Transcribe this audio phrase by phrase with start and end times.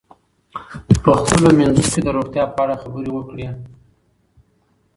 [1.03, 3.45] په خپلو منځونو کې د روغتیا په اړه خبرې وکړئ.